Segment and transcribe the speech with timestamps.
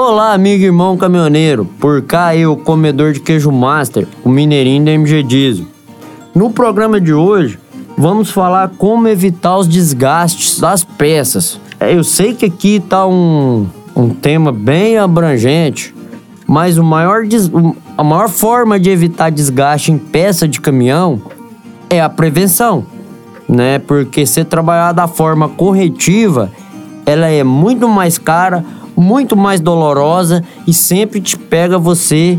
[0.00, 1.64] Olá, amigo e irmão caminhoneiro.
[1.64, 5.66] Por cá eu, comedor de queijo master, o mineirinho da MG Diesel.
[6.32, 7.58] No programa de hoje,
[7.96, 11.60] vamos falar como evitar os desgastes das peças.
[11.80, 15.92] É, eu sei que aqui tá um, um tema bem abrangente,
[16.46, 17.50] mas o maior des...
[17.96, 21.20] a maior forma de evitar desgaste em peça de caminhão
[21.90, 22.86] é a prevenção,
[23.48, 23.80] né?
[23.80, 26.52] Porque se trabalhar da forma corretiva,
[27.04, 28.64] ela é muito mais cara,
[29.00, 32.38] muito mais dolorosa e sempre te pega você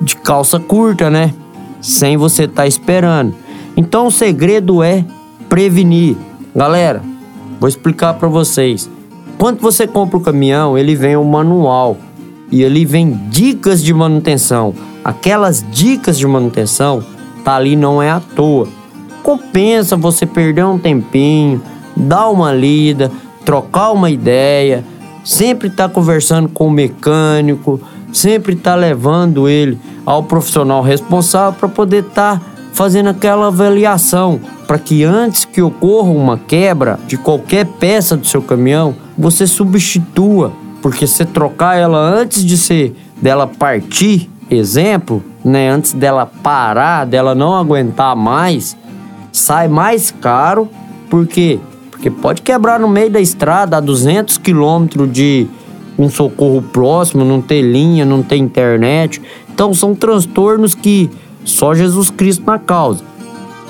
[0.00, 1.34] de calça curta, né?
[1.80, 3.34] Sem você estar tá esperando.
[3.76, 5.04] Então o segredo é
[5.48, 6.16] prevenir.
[6.54, 7.02] Galera,
[7.60, 8.90] vou explicar para vocês.
[9.38, 11.96] Quando você compra o caminhão, ele vem um manual
[12.50, 14.74] e ele vem dicas de manutenção.
[15.04, 17.04] Aquelas dicas de manutenção
[17.44, 18.68] tá ali não é à toa
[19.28, 21.60] compensa você perder um tempinho,
[21.94, 23.12] dar uma lida,
[23.44, 24.82] trocar uma ideia,
[25.28, 27.78] sempre estar tá conversando com o mecânico,
[28.10, 34.40] sempre estar tá levando ele ao profissional responsável para poder estar tá fazendo aquela avaliação,
[34.66, 40.50] para que antes que ocorra uma quebra de qualquer peça do seu caminhão, você substitua,
[40.80, 47.34] porque se trocar ela antes de ser dela partir, exemplo, né, antes dela parar, dela
[47.34, 48.74] não aguentar mais,
[49.30, 50.70] sai mais caro,
[51.10, 51.60] por quê?
[51.98, 55.48] Porque pode quebrar no meio da estrada a 200 quilômetros de
[55.98, 59.20] um socorro próximo, não ter linha, não ter internet.
[59.52, 61.10] Então são transtornos que
[61.44, 63.02] só Jesus Cristo na causa.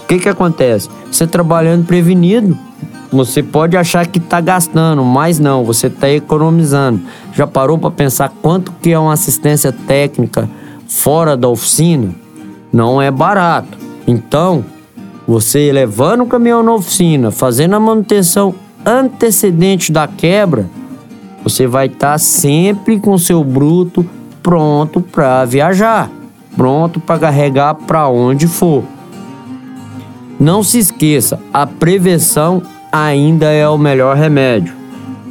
[0.02, 0.90] O que que acontece?
[1.10, 2.56] Você trabalhando prevenido,
[3.10, 7.00] você pode achar que está gastando, mas não, você está economizando.
[7.32, 10.50] Já parou para pensar quanto que é uma assistência técnica
[10.86, 12.14] fora da oficina?
[12.70, 13.78] Não é barato.
[14.06, 14.62] Então,
[15.28, 20.66] você levando o caminhão na oficina, fazendo a manutenção antecedente da quebra,
[21.44, 24.06] você vai estar tá sempre com seu bruto
[24.42, 26.10] pronto para viajar,
[26.56, 28.82] pronto para carregar para onde for.
[30.40, 34.74] Não se esqueça, a prevenção ainda é o melhor remédio.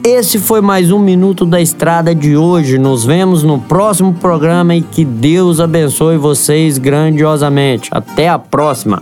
[0.03, 2.77] Esse foi mais um Minuto da Estrada de hoje.
[2.77, 7.89] Nos vemos no próximo programa e que Deus abençoe vocês grandiosamente.
[7.91, 9.01] Até a próxima!